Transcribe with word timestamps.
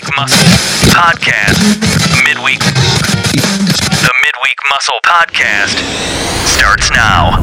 Midweek 0.00 0.16
Muscle 0.16 0.48
Podcast. 0.92 1.60
Midweek. 2.24 2.58
The 2.60 4.12
Midweek 4.24 4.58
Muscle 4.70 4.98
Podcast 5.04 5.76
starts 6.46 6.90
now. 6.90 7.36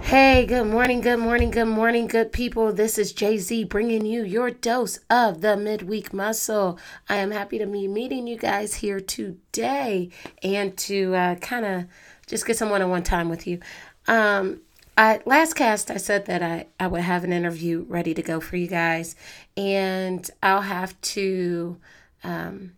Hey, 0.00 0.46
good 0.46 0.64
morning, 0.66 1.02
good 1.02 1.18
morning, 1.18 1.50
good 1.50 1.66
morning, 1.66 2.06
good 2.06 2.32
people. 2.32 2.72
This 2.72 2.96
is 2.96 3.12
Jay 3.12 3.36
Z 3.36 3.64
bringing 3.64 4.06
you 4.06 4.24
your 4.24 4.50
dose 4.50 4.98
of 5.10 5.42
the 5.42 5.54
midweek 5.54 6.14
muscle. 6.14 6.78
I 7.06 7.16
am 7.16 7.32
happy 7.32 7.58
to 7.58 7.66
be 7.66 7.86
meeting 7.86 8.26
you 8.26 8.38
guys 8.38 8.76
here 8.76 9.00
today 9.00 10.08
and 10.42 10.74
to 10.78 11.14
uh, 11.14 11.34
kind 11.36 11.66
of 11.66 11.84
just 12.26 12.46
get 12.46 12.56
some 12.56 12.70
one 12.70 12.80
on 12.80 12.88
one 12.88 13.02
time 13.02 13.28
with 13.28 13.46
you. 13.46 13.60
Um, 14.06 14.62
I, 14.98 15.20
last 15.24 15.54
cast, 15.54 15.92
I 15.92 15.96
said 15.96 16.26
that 16.26 16.42
I, 16.42 16.66
I 16.80 16.88
would 16.88 17.02
have 17.02 17.22
an 17.22 17.32
interview 17.32 17.84
ready 17.86 18.14
to 18.14 18.22
go 18.22 18.40
for 18.40 18.56
you 18.56 18.66
guys, 18.66 19.14
and 19.56 20.28
I'll 20.42 20.62
have 20.62 21.00
to. 21.02 21.78
Um, 22.24 22.72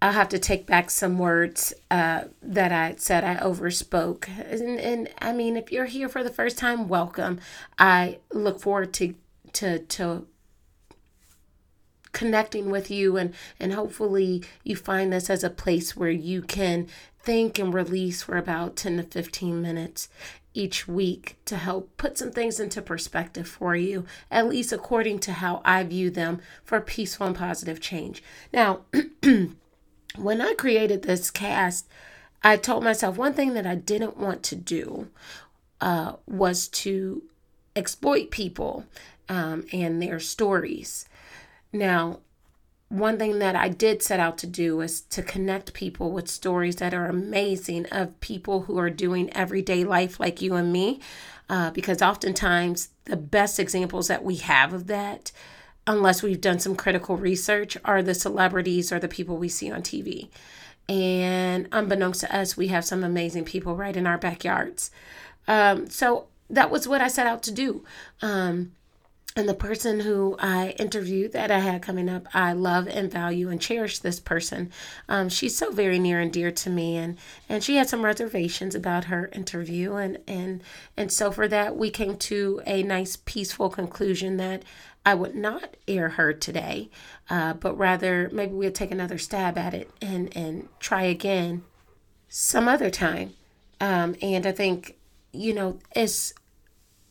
I'll 0.00 0.12
have 0.12 0.28
to 0.30 0.38
take 0.38 0.66
back 0.66 0.90
some 0.90 1.18
words 1.18 1.74
uh, 1.90 2.24
that 2.42 2.72
I 2.72 2.94
said 2.96 3.24
I 3.24 3.36
overspoke. 3.36 4.28
And, 4.50 4.78
and 4.78 5.08
I 5.20 5.32
mean, 5.32 5.56
if 5.56 5.72
you're 5.72 5.86
here 5.86 6.08
for 6.08 6.22
the 6.22 6.30
first 6.30 6.58
time, 6.58 6.86
welcome. 6.86 7.40
I 7.78 8.18
look 8.32 8.60
forward 8.60 8.94
to 8.94 9.14
to 9.54 9.80
to 9.80 10.26
connecting 12.12 12.70
with 12.70 12.90
you 12.90 13.18
and 13.18 13.34
and 13.60 13.74
hopefully 13.74 14.42
you 14.64 14.74
find 14.74 15.12
this 15.12 15.28
as 15.28 15.44
a 15.44 15.50
place 15.50 15.94
where 15.94 16.10
you 16.10 16.40
can 16.40 16.88
think 17.22 17.58
and 17.58 17.74
release 17.74 18.22
for 18.22 18.38
about 18.38 18.74
10 18.74 18.96
to 18.96 19.02
15 19.02 19.60
minutes 19.60 20.08
each 20.56 20.88
week 20.88 21.36
to 21.44 21.56
help 21.56 21.96
put 21.96 22.16
some 22.16 22.30
things 22.30 22.58
into 22.58 22.80
perspective 22.80 23.46
for 23.46 23.76
you, 23.76 24.06
at 24.30 24.48
least 24.48 24.72
according 24.72 25.18
to 25.20 25.32
how 25.34 25.60
I 25.64 25.82
view 25.84 26.10
them 26.10 26.40
for 26.64 26.80
peaceful 26.80 27.26
and 27.26 27.36
positive 27.36 27.80
change. 27.80 28.22
Now, 28.52 28.80
when 30.16 30.40
I 30.40 30.54
created 30.54 31.02
this 31.02 31.30
cast, 31.30 31.86
I 32.42 32.56
told 32.56 32.84
myself 32.84 33.16
one 33.16 33.34
thing 33.34 33.54
that 33.54 33.66
I 33.66 33.74
didn't 33.74 34.16
want 34.16 34.42
to 34.44 34.56
do 34.56 35.08
uh, 35.80 36.14
was 36.26 36.68
to 36.68 37.22
exploit 37.74 38.30
people 38.30 38.86
um, 39.28 39.66
and 39.72 40.00
their 40.00 40.18
stories. 40.20 41.06
Now, 41.72 42.20
one 42.88 43.18
thing 43.18 43.40
that 43.40 43.56
I 43.56 43.68
did 43.68 44.02
set 44.02 44.20
out 44.20 44.38
to 44.38 44.46
do 44.46 44.80
is 44.80 45.00
to 45.02 45.22
connect 45.22 45.72
people 45.72 46.12
with 46.12 46.28
stories 46.28 46.76
that 46.76 46.94
are 46.94 47.06
amazing 47.06 47.86
of 47.86 48.18
people 48.20 48.62
who 48.62 48.78
are 48.78 48.90
doing 48.90 49.32
everyday 49.32 49.82
life 49.82 50.20
like 50.20 50.40
you 50.40 50.54
and 50.54 50.72
me. 50.72 51.00
Uh, 51.48 51.70
because 51.70 52.02
oftentimes 52.02 52.88
the 53.04 53.16
best 53.16 53.60
examples 53.60 54.08
that 54.08 54.24
we 54.24 54.36
have 54.36 54.72
of 54.72 54.88
that, 54.88 55.30
unless 55.86 56.22
we've 56.22 56.40
done 56.40 56.58
some 56.58 56.74
critical 56.74 57.16
research, 57.16 57.76
are 57.84 58.02
the 58.02 58.14
celebrities 58.14 58.90
or 58.90 58.98
the 58.98 59.08
people 59.08 59.36
we 59.36 59.48
see 59.48 59.70
on 59.70 59.82
TV. 59.82 60.28
And 60.88 61.68
unbeknownst 61.70 62.20
to 62.20 62.36
us, 62.36 62.56
we 62.56 62.68
have 62.68 62.84
some 62.84 63.04
amazing 63.04 63.44
people 63.44 63.76
right 63.76 63.96
in 63.96 64.06
our 64.06 64.18
backyards. 64.18 64.90
Um, 65.46 65.88
so 65.88 66.26
that 66.50 66.70
was 66.70 66.86
what 66.88 67.00
I 67.00 67.08
set 67.08 67.26
out 67.26 67.42
to 67.44 67.52
do. 67.52 67.84
Um, 68.22 68.72
and 69.36 69.46
the 69.46 69.54
person 69.54 70.00
who 70.00 70.34
I 70.40 70.70
interviewed 70.78 71.32
that 71.32 71.50
I 71.50 71.58
had 71.58 71.82
coming 71.82 72.08
up, 72.08 72.26
I 72.34 72.54
love 72.54 72.88
and 72.88 73.12
value 73.12 73.50
and 73.50 73.60
cherish 73.60 73.98
this 73.98 74.18
person. 74.18 74.72
Um, 75.10 75.28
she's 75.28 75.54
so 75.54 75.70
very 75.70 75.98
near 75.98 76.20
and 76.20 76.32
dear 76.32 76.50
to 76.50 76.70
me, 76.70 76.96
and 76.96 77.18
and 77.46 77.62
she 77.62 77.76
had 77.76 77.88
some 77.88 78.02
reservations 78.02 78.74
about 78.74 79.04
her 79.04 79.28
interview, 79.32 79.94
and 79.94 80.18
and 80.26 80.62
and 80.96 81.12
so 81.12 81.30
for 81.30 81.46
that 81.48 81.76
we 81.76 81.90
came 81.90 82.16
to 82.16 82.62
a 82.66 82.82
nice 82.82 83.16
peaceful 83.16 83.68
conclusion 83.68 84.38
that 84.38 84.62
I 85.04 85.14
would 85.14 85.36
not 85.36 85.76
air 85.86 86.08
her 86.10 86.32
today, 86.32 86.88
uh, 87.28 87.52
but 87.52 87.76
rather 87.76 88.30
maybe 88.32 88.54
we'd 88.54 88.74
take 88.74 88.90
another 88.90 89.18
stab 89.18 89.58
at 89.58 89.74
it 89.74 89.90
and 90.00 90.34
and 90.34 90.68
try 90.80 91.02
again 91.02 91.62
some 92.28 92.68
other 92.68 92.88
time. 92.88 93.34
Um, 93.82 94.16
and 94.22 94.46
I 94.46 94.52
think 94.52 94.96
you 95.32 95.52
know 95.52 95.78
it's 95.94 96.32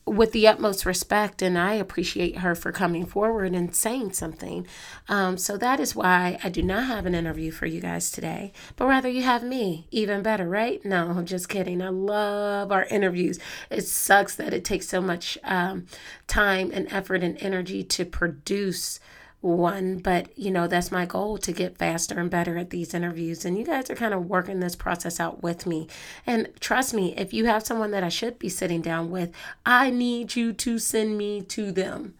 with 0.06 0.30
the 0.30 0.46
utmost 0.46 0.86
respect, 0.86 1.42
and 1.42 1.58
I 1.58 1.74
appreciate 1.74 2.38
her 2.38 2.54
for 2.54 2.70
coming 2.70 3.04
forward 3.04 3.54
and 3.54 3.74
saying 3.74 4.12
something. 4.12 4.64
Um, 5.08 5.36
so 5.36 5.56
that 5.56 5.80
is 5.80 5.96
why 5.96 6.38
I 6.44 6.48
do 6.48 6.62
not 6.62 6.84
have 6.84 7.06
an 7.06 7.14
interview 7.14 7.50
for 7.50 7.66
you 7.66 7.80
guys 7.80 8.12
today, 8.12 8.52
but 8.76 8.86
rather 8.86 9.08
you 9.08 9.22
have 9.22 9.42
me. 9.42 9.88
Even 9.90 10.22
better, 10.22 10.48
right? 10.48 10.84
No, 10.84 11.08
I'm 11.10 11.26
just 11.26 11.48
kidding. 11.48 11.82
I 11.82 11.88
love 11.88 12.70
our 12.70 12.84
interviews. 12.84 13.40
It 13.68 13.82
sucks 13.82 14.36
that 14.36 14.54
it 14.54 14.64
takes 14.64 14.88
so 14.88 15.00
much 15.00 15.38
um, 15.42 15.86
time 16.28 16.70
and 16.72 16.90
effort 16.92 17.24
and 17.24 17.36
energy 17.42 17.82
to 17.82 18.04
produce 18.04 19.00
one, 19.46 19.98
but 19.98 20.36
you 20.38 20.50
know, 20.50 20.66
that's 20.66 20.90
my 20.90 21.06
goal 21.06 21.38
to 21.38 21.52
get 21.52 21.78
faster 21.78 22.18
and 22.18 22.30
better 22.30 22.56
at 22.56 22.70
these 22.70 22.94
interviews. 22.94 23.44
And 23.44 23.56
you 23.56 23.64
guys 23.64 23.90
are 23.90 23.94
kind 23.94 24.14
of 24.14 24.26
working 24.26 24.60
this 24.60 24.76
process 24.76 25.20
out 25.20 25.42
with 25.42 25.66
me. 25.66 25.88
And 26.26 26.48
trust 26.60 26.94
me, 26.94 27.14
if 27.16 27.32
you 27.32 27.46
have 27.46 27.66
someone 27.66 27.90
that 27.92 28.04
I 28.04 28.08
should 28.08 28.38
be 28.38 28.48
sitting 28.48 28.82
down 28.82 29.10
with, 29.10 29.32
I 29.64 29.90
need 29.90 30.36
you 30.36 30.52
to 30.54 30.78
send 30.78 31.16
me 31.16 31.42
to 31.42 31.72
them. 31.72 32.14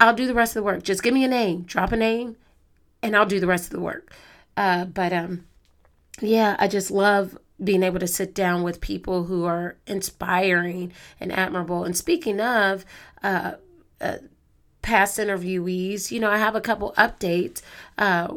I'll 0.00 0.14
do 0.14 0.26
the 0.26 0.34
rest 0.34 0.52
of 0.56 0.60
the 0.60 0.64
work. 0.64 0.82
Just 0.82 1.02
give 1.02 1.14
me 1.14 1.24
a 1.24 1.28
name, 1.28 1.62
drop 1.62 1.92
a 1.92 1.96
name, 1.96 2.36
and 3.02 3.16
I'll 3.16 3.26
do 3.26 3.40
the 3.40 3.46
rest 3.46 3.66
of 3.66 3.70
the 3.70 3.80
work. 3.80 4.12
Uh, 4.56 4.84
but 4.84 5.12
um, 5.12 5.44
yeah, 6.20 6.56
I 6.58 6.68
just 6.68 6.90
love 6.90 7.38
being 7.62 7.82
able 7.82 8.00
to 8.00 8.08
sit 8.08 8.34
down 8.34 8.62
with 8.62 8.80
people 8.80 9.24
who 9.24 9.44
are 9.44 9.76
inspiring 9.86 10.92
and 11.20 11.32
admirable. 11.32 11.84
And 11.84 11.96
speaking 11.96 12.40
of, 12.40 12.84
uh, 13.22 13.52
uh, 14.00 14.16
past 14.82 15.18
interviewees. 15.18 16.10
You 16.10 16.20
know, 16.20 16.30
I 16.30 16.38
have 16.38 16.54
a 16.54 16.60
couple 16.60 16.92
updates. 16.98 17.62
Uh, 17.96 18.34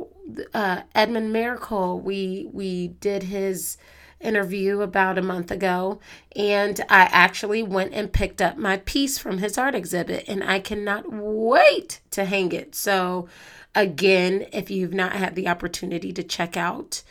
uh, 0.54 0.82
Edmund 0.94 1.34
Merricle, 1.34 2.02
we 2.02 2.48
we 2.52 2.90
did 2.90 3.24
his 3.24 3.78
interview 4.22 4.82
about 4.82 5.18
a 5.18 5.22
month 5.22 5.52
ago, 5.52 6.00
and 6.36 6.80
I 6.90 7.10
actually 7.12 7.62
went 7.64 7.94
and 7.94 8.12
picked 8.12 8.42
up 8.42 8.58
my 8.58 8.78
piece 8.78 9.18
from 9.18 9.40
his 9.40 9.58
art 9.58 9.76
exhibit, 9.76 10.26
and 10.28 10.44
I 10.44 10.60
cannot 10.60 11.12
wait 11.12 12.00
to 12.12 12.26
hang 12.26 12.52
it. 12.52 12.76
So, 12.76 13.28
again, 13.74 14.48
if 14.52 14.72
you've 14.72 14.94
not 14.94 15.14
had 15.14 15.36
the 15.36 15.48
opportunity 15.48 16.12
to 16.14 16.24
check 16.24 16.56
out 16.58 17.04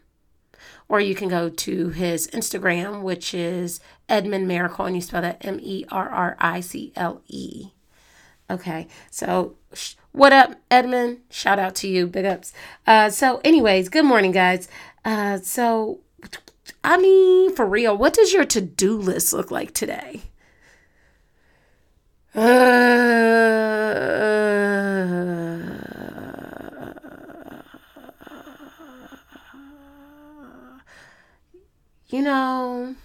Or 0.90 1.02
you 1.02 1.16
can 1.16 1.28
go 1.28 1.50
to 1.50 1.90
his 1.90 2.28
Instagram, 2.28 3.02
which 3.02 3.34
is 3.34 3.82
Edmund 4.08 4.48
Merricle, 4.48 4.88
and 4.88 4.96
you 4.96 5.02
spell 5.02 5.22
that 5.22 5.46
M 5.46 5.60
E 5.62 5.84
R 5.92 6.10
R 6.10 6.38
I 6.40 6.62
C 6.62 6.94
L 6.96 7.22
E. 7.28 7.72
Okay, 8.50 8.88
so 9.12 9.56
sh- 9.74 9.96
what 10.14 10.32
up, 10.32 10.56
Edmund? 10.72 11.20
Shout 11.30 11.60
out 11.60 11.76
to 11.76 11.88
you, 11.88 12.08
big 12.08 12.26
ups. 12.26 12.54
Uh, 12.86 13.10
so, 13.10 13.42
anyways, 13.44 13.90
good 13.90 14.06
morning, 14.06 14.32
guys. 14.32 14.70
Uh, 15.04 15.40
so, 15.40 16.00
I 16.84 16.98
mean, 16.98 17.54
for 17.54 17.66
real, 17.66 17.98
what 17.98 18.14
does 18.14 18.32
your 18.32 18.46
to 18.46 18.62
do 18.62 18.98
list 18.98 19.34
look 19.34 19.52
like 19.52 19.74
today? 19.74 20.22
You 32.10 32.22
know, 32.22 32.96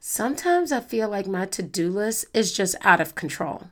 sometimes 0.00 0.72
I 0.72 0.80
feel 0.80 1.08
like 1.08 1.26
my 1.26 1.44
to 1.46 1.62
do 1.62 1.90
list 1.90 2.24
is 2.32 2.52
just 2.52 2.76
out 2.80 3.00
of 3.00 3.14
control. 3.14 3.64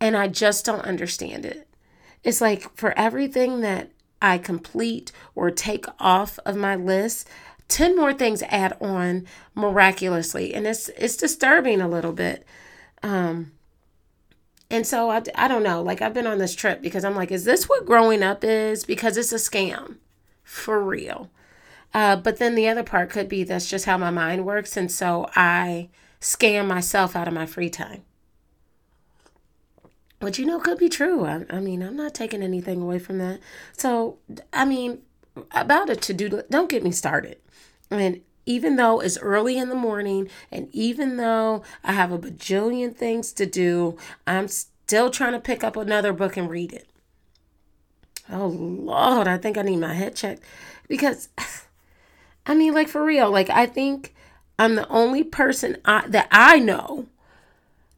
And 0.00 0.16
I 0.16 0.28
just 0.28 0.64
don't 0.64 0.80
understand 0.80 1.44
it. 1.44 1.68
It's 2.22 2.40
like 2.40 2.74
for 2.76 2.96
everything 2.96 3.60
that 3.60 3.90
I 4.22 4.38
complete 4.38 5.10
or 5.34 5.50
take 5.50 5.84
off 5.98 6.38
of 6.46 6.56
my 6.56 6.76
list, 6.76 7.28
10 7.68 7.96
more 7.96 8.14
things 8.14 8.42
add 8.44 8.76
on 8.80 9.26
miraculously. 9.54 10.54
And 10.54 10.64
it's 10.66 10.88
it's 10.90 11.16
disturbing 11.16 11.80
a 11.80 11.88
little 11.88 12.12
bit. 12.12 12.46
Um, 13.02 13.50
and 14.70 14.86
so 14.86 15.10
I, 15.10 15.22
I 15.34 15.48
don't 15.48 15.62
know. 15.62 15.82
Like, 15.82 16.02
I've 16.02 16.14
been 16.14 16.26
on 16.26 16.38
this 16.38 16.54
trip 16.54 16.82
because 16.82 17.04
I'm 17.04 17.14
like, 17.14 17.30
is 17.30 17.44
this 17.44 17.68
what 17.68 17.86
growing 17.86 18.22
up 18.22 18.42
is? 18.44 18.84
Because 18.84 19.16
it's 19.16 19.32
a 19.32 19.36
scam 19.36 19.96
for 20.42 20.82
real. 20.82 21.30
Uh, 21.92 22.16
but 22.16 22.38
then 22.38 22.54
the 22.54 22.68
other 22.68 22.82
part 22.82 23.10
could 23.10 23.28
be 23.28 23.44
that's 23.44 23.68
just 23.68 23.84
how 23.84 23.96
my 23.96 24.10
mind 24.10 24.44
works. 24.44 24.76
And 24.76 24.90
so 24.90 25.28
I 25.36 25.90
scam 26.20 26.66
myself 26.66 27.14
out 27.14 27.28
of 27.28 27.34
my 27.34 27.46
free 27.46 27.70
time. 27.70 28.02
Which, 30.20 30.38
you 30.38 30.46
know, 30.46 30.58
could 30.58 30.78
be 30.78 30.88
true. 30.88 31.24
I, 31.24 31.44
I 31.50 31.60
mean, 31.60 31.82
I'm 31.82 31.96
not 31.96 32.14
taking 32.14 32.42
anything 32.42 32.80
away 32.80 32.98
from 32.98 33.18
that. 33.18 33.40
So, 33.76 34.18
I 34.52 34.64
mean, 34.64 35.02
about 35.52 35.90
a 35.90 35.96
to 35.96 36.14
do, 36.14 36.42
don't 36.50 36.70
get 36.70 36.82
me 36.82 36.90
started. 36.90 37.38
I 37.90 37.96
mean, 37.96 38.22
even 38.46 38.76
though 38.76 39.00
it's 39.00 39.18
early 39.18 39.56
in 39.58 39.68
the 39.68 39.74
morning 39.74 40.28
and 40.50 40.68
even 40.72 41.16
though 41.16 41.62
I 41.82 41.92
have 41.92 42.12
a 42.12 42.18
bajillion 42.18 42.94
things 42.94 43.32
to 43.34 43.46
do, 43.46 43.96
I'm 44.26 44.48
still 44.48 45.10
trying 45.10 45.32
to 45.32 45.40
pick 45.40 45.64
up 45.64 45.76
another 45.76 46.12
book 46.12 46.36
and 46.36 46.50
read 46.50 46.72
it. 46.72 46.88
Oh 48.30 48.46
Lord, 48.46 49.28
I 49.28 49.38
think 49.38 49.58
I 49.58 49.62
need 49.62 49.76
my 49.76 49.94
head 49.94 50.16
checked 50.16 50.42
because 50.88 51.28
I 52.46 52.54
mean, 52.54 52.74
like 52.74 52.88
for 52.88 53.04
real, 53.04 53.30
like 53.30 53.50
I 53.50 53.66
think 53.66 54.14
I'm 54.58 54.74
the 54.74 54.88
only 54.88 55.24
person 55.24 55.78
I, 55.84 56.06
that 56.08 56.28
I 56.30 56.58
know 56.58 57.06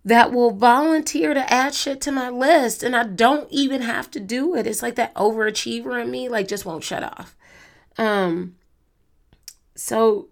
that 0.04 0.32
will 0.32 0.52
volunteer 0.52 1.34
to 1.34 1.52
add 1.52 1.74
shit 1.74 2.00
to 2.00 2.12
my 2.12 2.30
list 2.30 2.84
and 2.84 2.94
I 2.94 3.02
don't 3.02 3.50
even 3.50 3.82
have 3.82 4.10
to 4.12 4.20
do 4.20 4.54
it. 4.54 4.66
It's 4.66 4.82
like 4.82 4.94
that 4.94 5.14
overachiever 5.14 6.00
in 6.00 6.10
me 6.10 6.28
like 6.28 6.46
just 6.46 6.64
won't 6.64 6.84
shut 6.84 7.02
off. 7.02 7.36
Um 7.98 8.54
so 9.74 10.28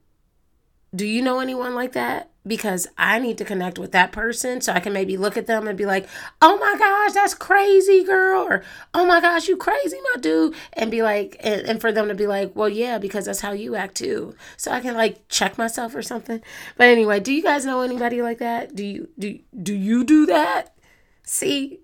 do 0.94 1.06
you 1.06 1.22
know 1.22 1.40
anyone 1.40 1.74
like 1.74 1.92
that? 1.92 2.30
Because 2.46 2.86
I 2.98 3.18
need 3.18 3.38
to 3.38 3.44
connect 3.44 3.78
with 3.78 3.92
that 3.92 4.12
person 4.12 4.60
so 4.60 4.72
I 4.72 4.80
can 4.80 4.92
maybe 4.92 5.16
look 5.16 5.36
at 5.36 5.46
them 5.46 5.66
and 5.66 5.78
be 5.78 5.86
like, 5.86 6.06
oh 6.42 6.58
my 6.58 6.74
gosh, 6.78 7.12
that's 7.14 7.32
crazy, 7.32 8.04
girl. 8.04 8.42
Or, 8.42 8.62
oh 8.92 9.06
my 9.06 9.20
gosh, 9.20 9.48
you 9.48 9.56
crazy, 9.56 9.96
my 10.12 10.20
dude. 10.20 10.54
And 10.74 10.90
be 10.90 11.02
like, 11.02 11.36
and, 11.40 11.62
and 11.62 11.80
for 11.80 11.90
them 11.90 12.08
to 12.08 12.14
be 12.14 12.26
like, 12.26 12.54
well, 12.54 12.68
yeah, 12.68 12.98
because 12.98 13.24
that's 13.24 13.40
how 13.40 13.52
you 13.52 13.74
act 13.76 13.94
too. 13.96 14.34
So 14.58 14.70
I 14.70 14.80
can 14.80 14.94
like 14.94 15.26
check 15.28 15.56
myself 15.56 15.94
or 15.94 16.02
something. 16.02 16.42
But 16.76 16.88
anyway, 16.88 17.18
do 17.20 17.32
you 17.32 17.42
guys 17.42 17.64
know 17.64 17.80
anybody 17.80 18.20
like 18.20 18.38
that? 18.38 18.76
Do 18.76 18.84
you, 18.84 19.08
do, 19.18 19.38
do 19.62 19.74
you 19.74 20.04
do 20.04 20.26
that? 20.26 20.74
See, 21.22 21.80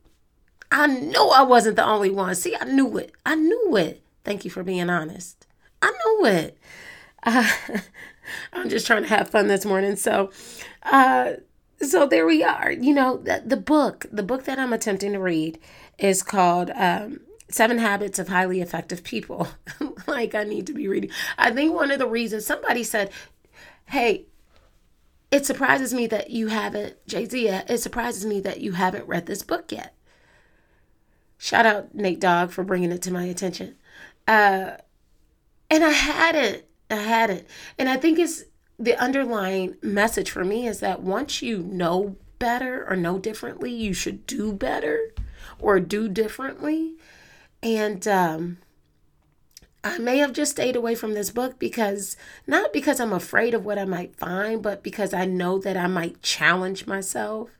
I 0.71 0.87
knew 0.87 1.31
I 1.35 1.43
wasn't 1.43 1.77
the 1.77 1.87
only 1.87 2.11
one. 2.11 2.35
See, 2.35 2.55
I 2.55 2.65
knew 2.65 2.99
it. 2.99 3.13
I 3.25 3.35
knew 3.35 3.77
it. 3.77 4.03
Thank 4.25 4.45
you 4.45 4.51
for 4.51 4.63
being 4.63 4.91
honest. 4.91 5.47
I 5.83 5.91
knew 5.91 6.27
it. 6.27 6.59
Uh, 7.23 7.51
I'm 8.53 8.69
just 8.69 8.87
trying 8.87 9.03
to 9.03 9.09
have 9.09 9.29
fun 9.29 9.49
this 9.49 9.65
morning. 9.65 9.97
So, 9.97 10.31
uh, 10.83 11.35
so 11.83 12.07
there 12.07 12.27
we 12.27 12.43
are. 12.45 12.73
You 12.73 12.95
know, 12.95 13.19
the, 13.19 13.43
the 13.45 13.57
book, 13.57 14.07
the 14.13 14.23
book 14.23 14.45
that 14.45 14.59
I'm 14.59 14.73
attempting 14.73 15.13
to 15.13 15.19
read 15.19 15.59
is 15.99 16.23
called 16.23 16.71
um, 16.75 17.21
Seven 17.49 17.79
Habits 17.79 18.19
of 18.19 18.29
Highly 18.29 18.61
Effective 18.61 19.03
People. 19.03 19.49
like, 20.07 20.35
I 20.35 20.45
need 20.45 20.67
to 20.67 20.73
be 20.73 20.89
reading. 20.89 21.11
I 21.39 21.51
think 21.51 21.75
one 21.75 21.91
of 21.91 21.99
the 21.99 22.07
reasons 22.07 22.47
somebody 22.47 22.85
said, 22.85 23.11
Hey, 23.87 24.27
it 25.31 25.47
surprises 25.47 25.95
me 25.95 26.07
that 26.09 26.31
you 26.31 26.49
haven't, 26.49 26.97
Jay 27.07 27.25
Z, 27.25 27.49
it 27.49 27.79
surprises 27.81 28.25
me 28.27 28.41
that 28.41 28.61
you 28.61 28.73
haven't 28.73 29.07
read 29.07 29.27
this 29.27 29.43
book 29.43 29.71
yet. 29.71 29.95
Shout 31.39 31.65
out 31.67 31.95
Nate 31.95 32.21
Dogg 32.21 32.51
for 32.51 32.65
bringing 32.65 32.93
it 32.93 33.01
to 33.03 33.13
my 33.13 33.25
attention. 33.25 33.77
Uh, 34.29 34.73
and 35.71 35.85
I 35.85 35.91
hadn't. 35.91 36.65
I 36.91 36.97
had 36.97 37.31
it. 37.31 37.49
And 37.79 37.89
I 37.89 37.97
think 37.97 38.19
it's 38.19 38.45
the 38.79 38.97
underlying 39.01 39.77
message 39.83 40.31
for 40.31 40.45
me 40.45 40.67
is 40.67 40.81
that 40.81 41.03
once 41.03 41.43
you 41.43 41.59
know 41.59 42.17
better 42.39 42.87
or 42.89 42.97
know 42.97 43.19
differently, 43.19 43.73
you 43.73 43.93
should 43.93 44.27
do 44.27 44.53
better 44.53 45.13
or 45.59 45.79
do 45.81 46.09
differently. 46.09 46.95
And 47.63 48.09
um, 48.09 48.59
I 49.85 49.99
may 49.99 50.19
have 50.19 50.33
just 50.33 50.53
stayed 50.53 50.77
away 50.77 50.95
from 50.95 51.15
this 51.15 51.31
book 51.31 51.59
because 51.59 52.17
not 52.47 52.73
because 52.73 53.01
I'm 53.01 53.13
afraid 53.13 53.55
of 53.55 53.65
what 53.65 53.79
I 53.79 53.85
might 53.85 54.17
find, 54.17 54.63
but 54.63 54.83
because 54.83 55.13
I 55.13 55.27
know 55.27 55.59
that 55.59 55.77
I 55.77 55.87
might 55.87 56.23
challenge 56.23 56.87
myself 56.87 57.51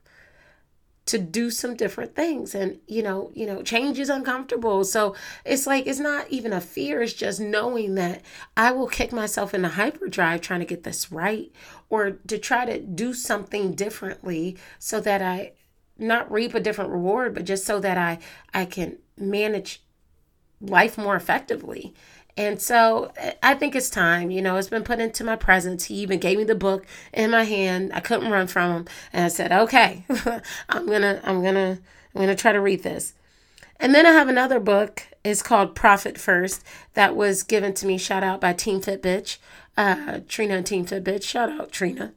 to 1.07 1.17
do 1.17 1.49
some 1.49 1.75
different 1.75 2.15
things 2.15 2.53
and 2.53 2.79
you 2.87 3.01
know 3.01 3.31
you 3.33 3.45
know 3.45 3.61
change 3.61 3.99
is 3.99 4.09
uncomfortable. 4.09 4.83
So 4.83 5.15
it's 5.45 5.67
like 5.67 5.87
it's 5.87 5.99
not 5.99 6.29
even 6.29 6.53
a 6.53 6.61
fear. 6.61 7.01
It's 7.01 7.13
just 7.13 7.39
knowing 7.39 7.95
that 7.95 8.21
i 8.57 8.71
will 8.71 8.87
kick 8.87 9.11
myself 9.11 9.53
in 9.53 9.61
the 9.61 9.69
hyperdrive 9.69 10.41
trying 10.41 10.59
to 10.59 10.65
get 10.65 10.83
this 10.83 11.11
right 11.11 11.51
or 11.89 12.11
to 12.11 12.37
try 12.37 12.65
to 12.65 12.79
do 12.79 13.13
something 13.13 13.73
differently 13.73 14.57
so 14.79 14.99
that 14.99 15.21
i 15.21 15.51
not 15.97 16.31
reap 16.31 16.53
a 16.55 16.59
different 16.59 16.89
reward 16.91 17.33
but 17.33 17.45
just 17.45 17.65
so 17.65 17.79
that 17.79 17.97
i 17.97 18.17
i 18.53 18.65
can 18.65 18.97
manage 19.17 19.83
life 20.59 20.97
more 20.97 21.15
effectively 21.15 21.93
and 22.37 22.61
so 22.61 23.11
I 23.43 23.55
think 23.55 23.75
it's 23.75 23.89
time, 23.89 24.31
you 24.31 24.41
know, 24.41 24.55
it's 24.55 24.69
been 24.69 24.83
put 24.83 24.99
into 24.99 25.23
my 25.23 25.35
presence. 25.35 25.85
He 25.85 25.95
even 25.95 26.19
gave 26.19 26.37
me 26.37 26.43
the 26.43 26.55
book 26.55 26.85
in 27.13 27.31
my 27.31 27.43
hand. 27.43 27.91
I 27.93 27.99
couldn't 27.99 28.31
run 28.31 28.47
from 28.47 28.71
him. 28.71 28.87
And 29.11 29.25
I 29.25 29.27
said, 29.27 29.51
okay, 29.51 30.05
I'm 30.69 30.85
going 30.85 31.01
to, 31.01 31.21
I'm 31.23 31.41
going 31.41 31.55
to, 31.55 31.71
I'm 31.71 32.21
going 32.21 32.27
to 32.27 32.35
try 32.35 32.51
to 32.51 32.61
read 32.61 32.83
this. 32.83 33.13
And 33.79 33.93
then 33.93 34.05
I 34.05 34.11
have 34.11 34.27
another 34.27 34.59
book. 34.59 35.07
It's 35.23 35.41
called 35.41 35.75
Profit 35.75 36.17
First 36.17 36.63
that 36.93 37.15
was 37.15 37.43
given 37.43 37.73
to 37.75 37.85
me. 37.85 37.97
Shout 37.97 38.23
out 38.23 38.39
by 38.39 38.53
Team 38.53 38.81
Fit 38.81 39.03
Bitch, 39.03 39.37
uh, 39.75 40.21
Trina 40.27 40.55
and 40.55 40.65
Team 40.65 40.85
Fit 40.85 41.03
Bitch. 41.03 41.23
Shout 41.23 41.49
out 41.49 41.71
Trina. 41.71 42.13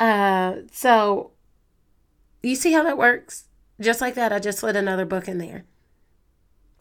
Uh, 0.00 0.56
so 0.72 1.30
you 2.42 2.56
see 2.56 2.72
how 2.72 2.82
that 2.82 2.98
works? 2.98 3.44
Just 3.80 4.00
like 4.00 4.14
that, 4.14 4.32
I 4.32 4.38
just 4.38 4.58
slid 4.58 4.76
another 4.76 5.04
book 5.04 5.28
in 5.28 5.38
there 5.38 5.64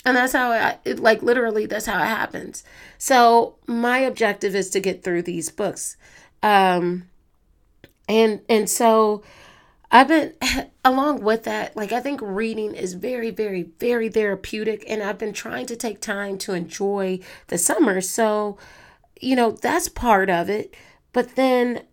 and 0.06 0.18
that's 0.18 0.34
how 0.34 0.78
it 0.84 1.00
like 1.00 1.22
literally 1.22 1.66
that's 1.66 1.86
how 1.86 2.02
it 2.02 2.08
happens. 2.08 2.64
So 2.98 3.56
my 3.68 4.00
objective 4.00 4.56
is 4.56 4.70
to 4.72 4.80
get 4.80 5.04
through 5.04 5.24
these 5.24 5.50
books. 5.50 5.98
Um 6.44 7.08
and 8.08 8.42
and 8.50 8.70
so 8.70 9.24
i've 9.92 10.08
been 10.08 10.34
along 10.86 11.22
with 11.22 11.44
that 11.44 11.76
like 11.76 11.92
i 11.92 12.00
think 12.00 12.20
reading 12.24 12.74
is 12.74 12.94
very 12.94 13.30
very 13.30 13.64
very 13.80 14.10
therapeutic 14.10 14.84
and 14.88 15.04
i've 15.04 15.18
been 15.18 15.34
trying 15.34 15.66
to 15.66 15.76
take 15.76 16.02
time 16.02 16.38
to 16.38 16.54
enjoy 16.54 17.20
the 17.48 17.58
summer. 17.58 18.02
So 18.02 18.58
you 19.20 19.36
know 19.36 19.52
that's 19.52 19.88
part 19.88 20.30
of 20.30 20.50
it. 20.50 20.76
But 21.14 21.36
then 21.36 21.84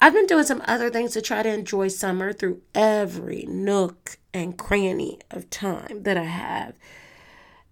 I've 0.00 0.14
been 0.14 0.26
doing 0.26 0.44
some 0.44 0.62
other 0.66 0.88
things 0.88 1.12
to 1.12 1.20
try 1.22 1.42
to 1.42 1.52
enjoy 1.52 1.88
summer 1.88 2.32
through 2.32 2.62
every 2.74 3.44
nook 3.46 4.18
and 4.32 4.56
cranny 4.56 5.18
of 5.30 5.50
time 5.50 6.04
that 6.04 6.16
I 6.16 6.24
have 6.24 6.74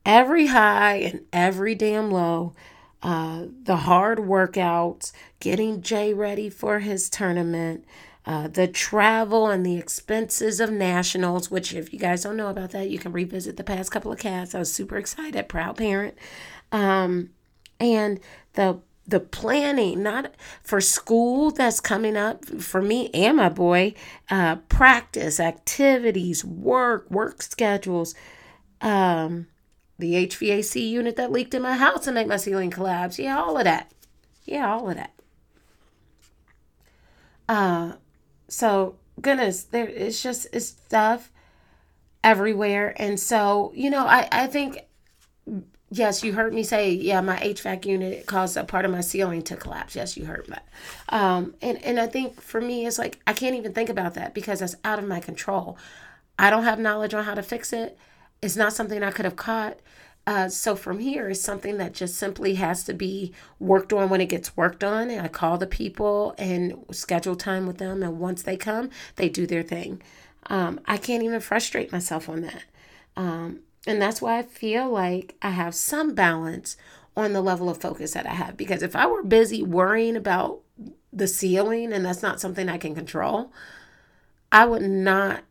every 0.08 0.46
high 0.46 0.94
and 0.94 1.20
every 1.32 1.74
damn 1.76 2.10
low. 2.10 2.54
Uh, 3.00 3.44
the 3.62 3.76
hard 3.76 4.18
workouts, 4.18 5.12
getting 5.38 5.82
Jay 5.82 6.12
ready 6.12 6.50
for 6.50 6.80
his 6.80 7.08
tournament, 7.08 7.84
uh, 8.26 8.48
the 8.48 8.66
travel 8.66 9.46
and 9.46 9.64
the 9.64 9.76
expenses 9.76 10.58
of 10.58 10.72
nationals, 10.72 11.50
which, 11.50 11.72
if 11.72 11.92
you 11.92 11.98
guys 11.98 12.24
don't 12.24 12.36
know 12.36 12.48
about 12.48 12.70
that, 12.70 12.90
you 12.90 12.98
can 12.98 13.12
revisit 13.12 13.56
the 13.56 13.62
past 13.62 13.92
couple 13.92 14.10
of 14.10 14.18
casts. 14.18 14.54
I 14.54 14.58
was 14.58 14.72
super 14.72 14.96
excited, 14.96 15.48
proud 15.48 15.76
parent. 15.76 16.16
Um, 16.72 17.30
and 17.78 18.18
the 18.54 18.80
the 19.06 19.20
planning, 19.20 20.02
not 20.02 20.34
for 20.62 20.82
school 20.82 21.50
that's 21.50 21.80
coming 21.80 22.14
up 22.14 22.44
for 22.44 22.82
me 22.82 23.08
and 23.14 23.38
my 23.38 23.48
boy, 23.48 23.94
uh, 24.28 24.56
practice, 24.68 25.40
activities, 25.40 26.44
work, 26.44 27.10
work 27.10 27.40
schedules. 27.40 28.14
Um, 28.82 29.46
the 29.98 30.26
HVAC 30.26 30.88
unit 30.88 31.16
that 31.16 31.32
leaked 31.32 31.54
in 31.54 31.62
my 31.62 31.76
house 31.76 32.06
and 32.06 32.14
made 32.14 32.28
my 32.28 32.36
ceiling 32.36 32.70
collapse. 32.70 33.18
Yeah, 33.18 33.38
all 33.38 33.56
of 33.56 33.64
that. 33.64 33.92
Yeah, 34.44 34.72
all 34.72 34.88
of 34.88 34.96
that. 34.96 35.12
Uh, 37.48 37.92
so 38.48 38.96
goodness, 39.20 39.64
there 39.64 39.88
it's 39.88 40.22
just 40.22 40.46
it's 40.52 40.66
stuff 40.66 41.30
everywhere, 42.22 42.94
and 42.96 43.18
so 43.18 43.72
you 43.74 43.90
know, 43.90 44.06
I 44.06 44.28
I 44.30 44.46
think 44.46 44.84
yes, 45.90 46.22
you 46.22 46.32
heard 46.32 46.52
me 46.52 46.62
say 46.62 46.92
yeah, 46.92 47.20
my 47.20 47.36
HVAC 47.38 47.86
unit 47.86 48.26
caused 48.26 48.56
a 48.56 48.64
part 48.64 48.84
of 48.84 48.90
my 48.90 49.00
ceiling 49.00 49.42
to 49.42 49.56
collapse. 49.56 49.96
Yes, 49.96 50.16
you 50.16 50.26
heard 50.26 50.46
that. 50.48 50.68
Um, 51.08 51.54
and 51.62 51.82
and 51.84 51.98
I 51.98 52.06
think 52.06 52.40
for 52.40 52.60
me, 52.60 52.86
it's 52.86 52.98
like 52.98 53.18
I 53.26 53.32
can't 53.32 53.56
even 53.56 53.72
think 53.72 53.88
about 53.88 54.14
that 54.14 54.34
because 54.34 54.60
that's 54.60 54.76
out 54.84 54.98
of 54.98 55.06
my 55.06 55.20
control. 55.20 55.78
I 56.38 56.50
don't 56.50 56.64
have 56.64 56.78
knowledge 56.78 57.14
on 57.14 57.24
how 57.24 57.34
to 57.34 57.42
fix 57.42 57.72
it. 57.72 57.98
It's 58.42 58.56
not 58.56 58.72
something 58.72 59.02
I 59.02 59.10
could 59.10 59.24
have 59.24 59.36
caught. 59.36 59.78
Uh, 60.26 60.48
so 60.48 60.76
from 60.76 60.98
here 60.98 61.30
is 61.30 61.40
something 61.40 61.78
that 61.78 61.94
just 61.94 62.16
simply 62.16 62.56
has 62.56 62.84
to 62.84 62.92
be 62.92 63.32
worked 63.58 63.94
on 63.94 64.10
when 64.10 64.20
it 64.20 64.28
gets 64.28 64.56
worked 64.56 64.84
on. 64.84 65.10
And 65.10 65.22
I 65.22 65.28
call 65.28 65.56
the 65.56 65.66
people 65.66 66.34
and 66.36 66.84
schedule 66.90 67.34
time 67.34 67.66
with 67.66 67.78
them. 67.78 68.02
And 68.02 68.18
once 68.18 68.42
they 68.42 68.56
come, 68.56 68.90
they 69.16 69.30
do 69.30 69.46
their 69.46 69.62
thing. 69.62 70.02
Um, 70.46 70.80
I 70.86 70.98
can't 70.98 71.22
even 71.22 71.40
frustrate 71.40 71.92
myself 71.92 72.28
on 72.28 72.42
that. 72.42 72.64
Um, 73.16 73.60
and 73.86 74.02
that's 74.02 74.20
why 74.20 74.38
I 74.38 74.42
feel 74.42 74.90
like 74.90 75.34
I 75.40 75.50
have 75.50 75.74
some 75.74 76.14
balance 76.14 76.76
on 77.16 77.32
the 77.32 77.40
level 77.40 77.70
of 77.70 77.80
focus 77.80 78.12
that 78.12 78.26
I 78.26 78.34
have. 78.34 78.56
Because 78.56 78.82
if 78.82 78.94
I 78.94 79.06
were 79.06 79.22
busy 79.22 79.62
worrying 79.62 80.14
about 80.14 80.60
the 81.10 81.26
ceiling 81.26 81.92
and 81.92 82.04
that's 82.04 82.22
not 82.22 82.38
something 82.38 82.68
I 82.68 82.76
can 82.76 82.94
control, 82.94 83.50
I 84.52 84.66
would 84.66 84.82
not 84.82 85.42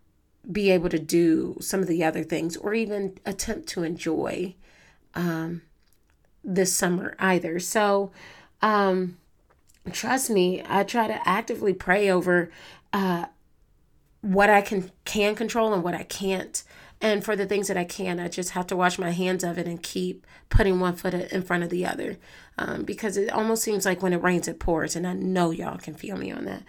be 0.50 0.72
able 0.72 0.90
to 0.90 1.00
do 1.00 1.58
some 1.60 1.82
of 1.82 1.88
the 1.88 2.04
other 2.04 2.24
things 2.24 2.56
or 2.58 2.74
even 2.74 3.18
attempt 3.26 3.68
to 3.68 3.84
enjoy 3.84 4.56
um, 5.14 5.62
this 6.44 6.74
summer 6.74 7.16
either. 7.20 7.60
So, 7.60 8.12
um, 8.62 9.18
trust 9.92 10.30
me, 10.30 10.64
I 10.68 10.84
try 10.84 11.08
to 11.08 11.28
actively 11.28 11.74
pray 11.74 12.10
over 12.10 12.50
uh, 12.94 13.26
what 14.22 14.50
I 14.50 14.62
can 14.62 14.92
can 15.06 15.36
control 15.36 15.74
and 15.74 15.84
what 15.84 15.94
I 15.94 16.04
can't. 16.04 16.64
And 17.00 17.24
for 17.24 17.36
the 17.36 17.46
things 17.46 17.68
that 17.68 17.78
I 17.78 17.84
can, 17.84 18.20
I 18.20 18.28
just 18.28 18.52
have 18.52 18.66
to 18.68 18.76
wash 18.76 18.98
my 18.98 19.12
hands 19.12 19.44
of 19.44 19.60
it 19.60 19.68
and 19.68 19.82
keep 19.84 20.26
putting 20.50 20.80
one 20.80 20.96
foot 20.96 21.14
in 21.14 21.44
front 21.44 21.64
of 21.64 21.70
the 21.70 21.86
other. 21.86 22.18
Um, 22.58 22.84
because 22.84 23.18
it 23.18 23.32
almost 23.32 23.62
seems 23.62 23.86
like 23.86 24.02
when 24.02 24.14
it 24.14 24.24
rains, 24.24 24.48
it 24.48 24.60
pours. 24.60 24.96
And 24.96 25.06
I 25.06 25.14
know 25.14 25.52
y'all 25.52 25.78
can 25.78 25.94
feel 25.94 26.18
me 26.18 26.32
on 26.32 26.46
that. 26.46 26.64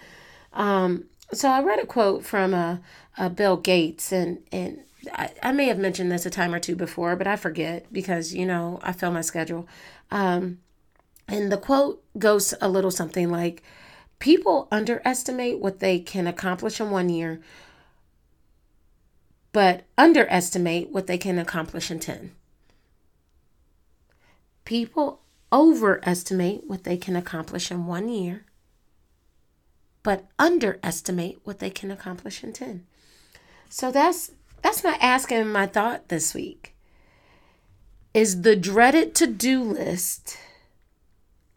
Um, 0.52 1.04
so 1.32 1.48
I 1.48 1.62
read 1.62 1.78
a 1.78 1.86
quote 1.86 2.24
from 2.24 2.54
uh, 2.54 2.78
uh, 3.16 3.28
Bill 3.28 3.56
Gates, 3.56 4.12
and 4.12 4.38
and 4.52 4.80
I, 5.12 5.30
I 5.42 5.52
may 5.52 5.66
have 5.66 5.78
mentioned 5.78 6.10
this 6.10 6.26
a 6.26 6.30
time 6.30 6.54
or 6.54 6.60
two 6.60 6.76
before, 6.76 7.16
but 7.16 7.26
I 7.26 7.36
forget 7.36 7.92
because, 7.92 8.34
you 8.34 8.46
know, 8.46 8.80
I 8.82 8.92
fill 8.92 9.10
my 9.10 9.20
schedule. 9.20 9.68
Um, 10.10 10.58
and 11.26 11.52
the 11.52 11.58
quote 11.58 12.02
goes 12.18 12.54
a 12.60 12.68
little 12.68 12.90
something 12.90 13.30
like 13.30 13.62
People 14.18 14.66
underestimate 14.72 15.60
what 15.60 15.78
they 15.78 16.00
can 16.00 16.26
accomplish 16.26 16.80
in 16.80 16.90
one 16.90 17.08
year, 17.08 17.40
but 19.52 19.84
underestimate 19.96 20.90
what 20.90 21.06
they 21.06 21.18
can 21.18 21.38
accomplish 21.38 21.90
in 21.90 22.00
10. 22.00 22.32
People 24.64 25.20
overestimate 25.52 26.64
what 26.66 26.84
they 26.84 26.96
can 26.96 27.14
accomplish 27.14 27.70
in 27.70 27.86
one 27.86 28.08
year, 28.08 28.44
but 30.08 30.24
underestimate 30.38 31.38
what 31.44 31.58
they 31.58 31.68
can 31.68 31.90
accomplish 31.90 32.42
in 32.42 32.50
10. 32.50 32.86
So 33.68 33.92
that's 33.92 34.30
that's 34.62 34.82
my 34.82 34.96
ask 35.02 35.30
and 35.30 35.52
my 35.52 35.66
thought 35.66 36.08
this 36.08 36.32
week. 36.32 36.74
Is 38.14 38.40
the 38.40 38.56
dreaded 38.56 39.14
to-do 39.14 39.62
list 39.62 40.38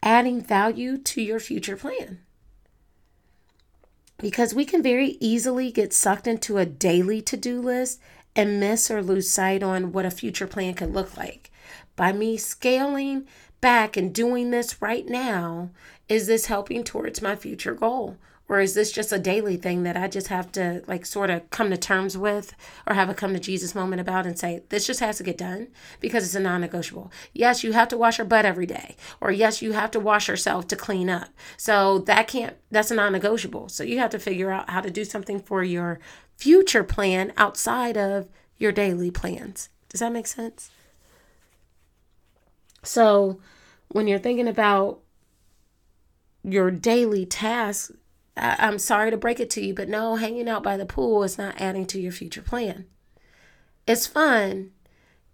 adding 0.02 0.42
value 0.42 0.98
to 0.98 1.22
your 1.22 1.40
future 1.40 1.78
plan? 1.78 2.18
Because 4.18 4.52
we 4.52 4.66
can 4.66 4.82
very 4.82 5.16
easily 5.18 5.72
get 5.72 5.94
sucked 5.94 6.26
into 6.26 6.58
a 6.58 6.66
daily 6.66 7.22
to-do 7.22 7.58
list 7.58 8.00
and 8.36 8.60
miss 8.60 8.90
or 8.90 9.02
lose 9.02 9.30
sight 9.30 9.62
on 9.62 9.92
what 9.92 10.04
a 10.04 10.10
future 10.10 10.46
plan 10.46 10.74
could 10.74 10.92
look 10.92 11.16
like. 11.16 11.50
By 11.96 12.12
me 12.12 12.36
scaling 12.36 13.26
back 13.62 13.96
and 13.96 14.14
doing 14.14 14.50
this 14.50 14.82
right 14.82 15.06
now, 15.06 15.70
is 16.06 16.26
this 16.26 16.46
helping 16.52 16.84
towards 16.84 17.22
my 17.22 17.34
future 17.34 17.72
goal? 17.72 18.18
Or 18.52 18.60
is 18.60 18.74
this 18.74 18.92
just 18.92 19.14
a 19.14 19.18
daily 19.18 19.56
thing 19.56 19.82
that 19.84 19.96
I 19.96 20.08
just 20.08 20.28
have 20.28 20.52
to 20.52 20.82
like 20.86 21.06
sort 21.06 21.30
of 21.30 21.48
come 21.48 21.70
to 21.70 21.76
terms 21.78 22.18
with 22.18 22.54
or 22.86 22.92
have 22.92 23.08
a 23.08 23.14
come 23.14 23.32
to 23.32 23.40
Jesus 23.40 23.74
moment 23.74 24.02
about 24.02 24.26
and 24.26 24.38
say, 24.38 24.62
this 24.68 24.86
just 24.86 25.00
has 25.00 25.16
to 25.16 25.22
get 25.22 25.38
done 25.38 25.68
because 26.00 26.22
it's 26.22 26.34
a 26.34 26.40
non 26.40 26.60
negotiable? 26.60 27.10
Yes, 27.32 27.64
you 27.64 27.72
have 27.72 27.88
to 27.88 27.96
wash 27.96 28.18
your 28.18 28.26
butt 28.26 28.44
every 28.44 28.66
day. 28.66 28.94
Or 29.22 29.32
yes, 29.32 29.62
you 29.62 29.72
have 29.72 29.90
to 29.92 30.00
wash 30.00 30.28
yourself 30.28 30.68
to 30.68 30.76
clean 30.76 31.08
up. 31.08 31.30
So 31.56 32.00
that 32.00 32.28
can't, 32.28 32.54
that's 32.70 32.90
a 32.90 32.94
non 32.94 33.12
negotiable. 33.12 33.70
So 33.70 33.84
you 33.84 33.98
have 34.00 34.10
to 34.10 34.18
figure 34.18 34.50
out 34.50 34.68
how 34.68 34.82
to 34.82 34.90
do 34.90 35.06
something 35.06 35.40
for 35.40 35.64
your 35.64 35.98
future 36.36 36.84
plan 36.84 37.32
outside 37.38 37.96
of 37.96 38.28
your 38.58 38.70
daily 38.70 39.10
plans. 39.10 39.70
Does 39.88 40.00
that 40.00 40.12
make 40.12 40.26
sense? 40.26 40.70
So 42.82 43.40
when 43.88 44.06
you're 44.06 44.18
thinking 44.18 44.46
about 44.46 45.00
your 46.44 46.70
daily 46.70 47.24
tasks, 47.24 47.92
I, 48.36 48.66
am 48.66 48.78
sorry 48.78 49.10
to 49.10 49.16
break 49.16 49.40
it 49.40 49.50
to 49.50 49.64
you, 49.64 49.74
but 49.74 49.88
no, 49.88 50.16
hanging 50.16 50.48
out 50.48 50.62
by 50.62 50.76
the 50.76 50.86
pool 50.86 51.22
is 51.22 51.38
not 51.38 51.60
adding 51.60 51.86
to 51.86 52.00
your 52.00 52.12
future 52.12 52.42
plan. 52.42 52.86
It's 53.86 54.06
fun 54.06 54.70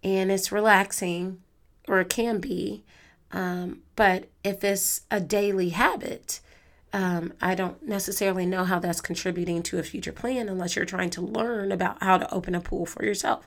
and 0.02 0.30
it's 0.30 0.52
relaxing, 0.52 1.42
or 1.86 2.00
it 2.00 2.08
can 2.08 2.38
be. 2.40 2.84
Um, 3.32 3.82
but 3.96 4.28
if 4.42 4.64
it's 4.64 5.02
a 5.10 5.20
daily 5.20 5.70
habit, 5.70 6.40
um, 6.92 7.34
I 7.40 7.54
don't 7.54 7.82
necessarily 7.86 8.46
know 8.46 8.64
how 8.64 8.78
that's 8.78 9.00
contributing 9.00 9.62
to 9.64 9.78
a 9.78 9.82
future 9.82 10.12
plan 10.12 10.48
unless 10.48 10.76
you're 10.76 10.84
trying 10.84 11.10
to 11.10 11.20
learn 11.20 11.70
about 11.70 12.02
how 12.02 12.18
to 12.18 12.32
open 12.32 12.54
a 12.54 12.60
pool 12.60 12.86
for 12.86 13.04
yourself. 13.04 13.46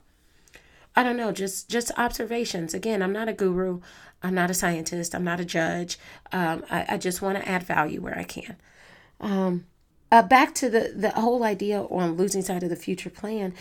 I 0.96 1.04
don't 1.04 1.18
know, 1.18 1.32
just 1.32 1.70
just 1.70 1.92
observations. 1.98 2.74
Again, 2.74 3.02
I'm 3.02 3.14
not 3.14 3.30
a 3.30 3.34
guru, 3.34 3.80
I'm 4.22 4.36
not 4.36 4.52
a 4.52 4.54
scientist, 4.54 5.16
I'm 5.16 5.24
not 5.24 5.40
a 5.40 5.46
judge. 5.46 5.98
Um, 6.32 6.64
I, 6.70 6.86
I 6.90 6.98
just 6.98 7.22
want 7.22 7.38
to 7.38 7.48
add 7.48 7.64
value 7.64 8.02
where 8.02 8.18
I 8.18 8.24
can. 8.24 8.58
Um, 9.22 9.66
uh, 10.12 10.24
back 10.24 10.54
to 10.56 10.70
the 10.70 10.94
the 10.96 11.12
whole 11.12 11.44
idea 11.44 11.84
on 11.84 12.18
losing 12.18 12.42
sight 12.42 12.64
of 12.64 12.70
the 12.70 12.76
future 12.76 13.10
plan 13.10 13.54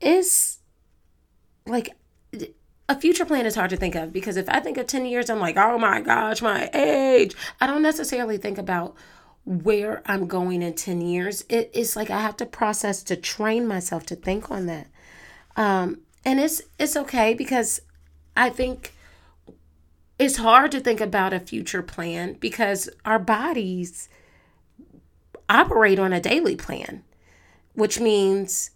is 0.00 0.58
like 1.66 1.94
a 2.88 3.00
future 3.00 3.24
plan 3.24 3.46
is 3.46 3.54
hard 3.54 3.70
to 3.70 3.76
think 3.76 3.94
of 3.94 4.12
because 4.12 4.36
if 4.36 4.48
I 4.48 4.60
think 4.60 4.76
of 4.76 4.86
10 4.86 5.06
years, 5.06 5.30
I'm 5.30 5.38
like, 5.38 5.56
oh 5.56 5.78
my 5.78 6.00
gosh, 6.00 6.42
my 6.42 6.68
age. 6.74 7.34
I 7.60 7.66
don't 7.66 7.82
necessarily 7.82 8.36
think 8.36 8.58
about 8.58 8.96
where 9.44 10.02
I'm 10.06 10.26
going 10.26 10.62
in 10.62 10.74
10 10.74 11.00
years. 11.00 11.44
It, 11.48 11.70
it's 11.72 11.96
like 11.96 12.10
I 12.10 12.20
have 12.20 12.36
to 12.38 12.46
process 12.46 13.02
to 13.04 13.16
train 13.16 13.66
myself 13.66 14.04
to 14.06 14.16
think 14.16 14.50
on 14.50 14.66
that. 14.66 14.88
Um, 15.56 16.00
and 16.24 16.40
it's 16.40 16.62
it's 16.78 16.96
okay 16.96 17.34
because 17.34 17.80
I 18.36 18.50
think 18.50 18.94
it's 20.18 20.36
hard 20.36 20.70
to 20.72 20.80
think 20.80 21.00
about 21.00 21.32
a 21.32 21.40
future 21.40 21.82
plan 21.82 22.34
because 22.34 22.88
our 23.04 23.18
bodies 23.18 24.08
operate 25.52 25.98
on 25.98 26.12
a 26.12 26.20
daily 26.20 26.56
plan, 26.56 27.04
which 27.74 28.00
means 28.00 28.70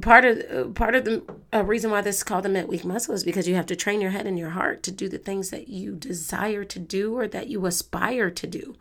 part 0.00 0.24
of 0.24 0.74
part 0.74 0.94
of 0.94 1.04
the 1.04 1.22
reason 1.64 1.90
why 1.90 2.00
this 2.00 2.16
is 2.16 2.24
called 2.24 2.44
the 2.44 2.48
midweek 2.48 2.84
muscle 2.84 3.14
is 3.14 3.24
because 3.24 3.46
you 3.46 3.54
have 3.54 3.66
to 3.66 3.76
train 3.76 4.00
your 4.00 4.10
head 4.10 4.26
and 4.26 4.38
your 4.38 4.50
heart 4.50 4.82
to 4.82 4.90
do 4.90 5.08
the 5.08 5.18
things 5.18 5.50
that 5.50 5.68
you 5.68 5.94
desire 5.94 6.64
to 6.64 6.78
do 6.78 7.16
or 7.16 7.28
that 7.28 7.48
you 7.48 7.64
aspire 7.66 8.30
to 8.30 8.46
do. 8.46 8.74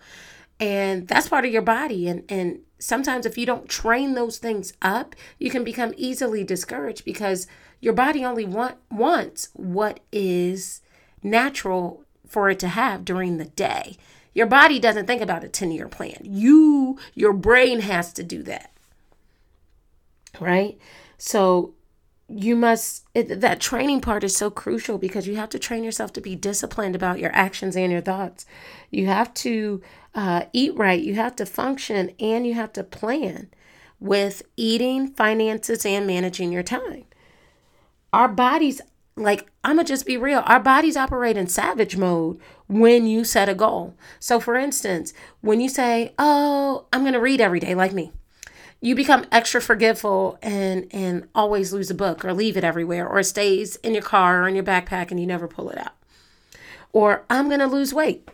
And 0.60 1.08
that's 1.08 1.28
part 1.28 1.46
of 1.46 1.52
your 1.52 1.62
body. 1.62 2.08
And 2.08 2.24
and 2.30 2.60
sometimes 2.80 3.26
if 3.26 3.38
you 3.38 3.46
don't 3.46 3.70
train 3.70 4.14
those 4.14 4.38
things 4.38 4.74
up 4.82 5.16
you 5.38 5.50
can 5.52 5.64
become 5.64 5.94
easily 5.98 6.44
discouraged 6.44 7.06
because 7.06 7.48
your 7.80 7.94
body 7.94 8.26
only 8.26 8.46
want 8.46 8.78
wants 8.90 9.50
what 9.54 10.00
is 10.12 10.82
natural 11.22 12.04
for 12.28 12.50
it 12.50 12.60
to 12.60 12.68
have 12.68 13.06
during 13.06 13.38
the 13.38 13.46
day 13.46 13.98
your 14.34 14.48
body 14.48 14.80
doesn't 14.80 15.08
think 15.08 15.22
about 15.22 15.44
a 15.44 15.50
10 15.50 15.72
year 15.72 15.88
plan. 15.88 16.18
You, 16.24 16.98
your 17.14 17.34
brain 17.34 17.82
has 17.82 18.14
to 18.14 18.24
do 18.24 18.44
that. 18.44 18.72
Right? 20.40 20.78
So 21.18 21.74
you 22.28 22.56
must, 22.56 23.06
it, 23.14 23.42
that 23.42 23.60
training 23.60 24.02
part 24.02 24.24
is 24.24 24.36
so 24.36 24.50
crucial 24.50 24.98
because 24.98 25.28
you 25.28 25.36
have 25.36 25.50
to 25.50 25.60
train 25.60 25.84
yourself 25.84 26.14
to 26.14 26.22
be 26.22 26.36
disciplined 26.36 26.96
about 26.96 27.20
your 27.20 27.32
actions 27.36 27.76
and 27.76 27.92
your 27.92 28.02
thoughts. 28.02 28.46
You 28.90 29.08
have 29.08 29.34
to 29.36 29.82
uh, 30.16 30.46
eat 30.54 30.76
right, 30.76 31.02
you 31.02 31.16
have 31.16 31.36
to 31.38 31.46
function, 31.46 32.12
and 32.20 32.48
you 32.48 32.54
have 32.54 32.72
to 32.74 32.84
plan 32.84 33.50
with 34.00 34.44
eating, 34.56 35.08
finances, 35.08 35.86
and 35.86 36.08
managing 36.08 36.52
your 36.52 36.64
time. 36.64 37.06
Our 38.14 38.28
bodies 38.28 38.82
like 39.16 39.50
i'm 39.64 39.76
gonna 39.76 39.88
just 39.88 40.06
be 40.06 40.18
real. 40.18 40.44
Our 40.46 40.60
bodies 40.60 40.98
operate 40.98 41.38
in 41.38 41.48
savage 41.48 41.98
mode 41.98 42.40
when 42.68 43.06
you 43.06 43.24
set 43.24 43.50
a 43.50 43.56
goal. 43.56 43.96
So 44.20 44.40
for 44.40 44.56
instance 44.56 45.14
when 45.42 45.60
you 45.60 45.70
say 45.70 46.14
oh 46.18 46.86
i'm 46.94 47.04
gonna 47.04 47.20
read 47.20 47.42
every 47.42 47.60
day 47.60 47.76
like 47.76 47.94
me 47.94 48.12
you 48.80 48.96
become 48.96 49.26
extra 49.32 49.62
forgetful 49.62 50.40
and 50.42 50.88
and 50.92 51.28
always 51.36 51.72
lose 51.72 51.92
a 51.92 51.96
book 51.96 52.26
or 52.26 52.34
leave 52.34 52.58
it 52.58 52.64
everywhere 52.64 53.08
or 53.08 53.20
it 53.20 53.26
stays 53.26 53.76
in 53.78 53.94
your 53.94 54.02
car 54.04 54.44
or 54.44 54.48
in 54.48 54.56
your 54.56 54.64
backpack 54.64 55.12
and 55.12 55.20
you 55.20 55.28
never 55.28 55.48
pull 55.48 55.70
it 55.70 55.78
out. 55.78 55.94
Or 56.92 57.24
i'm 57.30 57.50
gonna 57.50 57.68
lose 57.68 57.94
weight. 57.94 58.28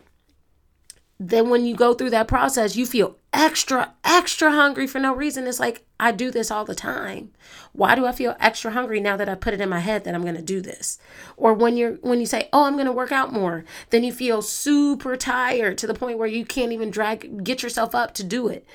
Then 1.20 1.50
when 1.50 1.66
you 1.66 1.74
go 1.74 1.94
through 1.94 2.10
that 2.10 2.28
process, 2.28 2.76
you 2.76 2.86
feel 2.86 3.16
extra, 3.32 3.92
extra 4.08 4.50
hungry 4.50 4.86
for 4.86 4.98
no 4.98 5.14
reason. 5.14 5.46
It's 5.46 5.60
like, 5.60 5.84
I 6.00 6.12
do 6.12 6.30
this 6.30 6.50
all 6.50 6.64
the 6.64 6.74
time. 6.74 7.30
Why 7.72 7.94
do 7.94 8.06
I 8.06 8.12
feel 8.12 8.34
extra 8.40 8.70
hungry 8.70 9.00
now 9.00 9.16
that 9.18 9.28
I 9.28 9.34
put 9.34 9.52
it 9.54 9.60
in 9.60 9.68
my 9.68 9.80
head 9.80 10.04
that 10.04 10.14
I'm 10.14 10.22
going 10.22 10.34
to 10.34 10.42
do 10.42 10.60
this? 10.60 10.98
Or 11.36 11.52
when 11.52 11.76
you're 11.76 11.94
when 11.96 12.18
you 12.18 12.26
say, 12.26 12.48
"Oh, 12.52 12.64
I'm 12.64 12.74
going 12.74 12.86
to 12.86 12.92
work 12.92 13.12
out 13.12 13.32
more," 13.32 13.64
then 13.90 14.02
you 14.02 14.12
feel 14.12 14.40
super 14.42 15.16
tired 15.16 15.78
to 15.78 15.86
the 15.86 15.94
point 15.94 16.18
where 16.18 16.26
you 16.26 16.44
can't 16.44 16.72
even 16.72 16.90
drag 16.90 17.44
get 17.44 17.62
yourself 17.62 17.94
up 17.94 18.14
to 18.14 18.24
do 18.24 18.48
it. 18.48 18.66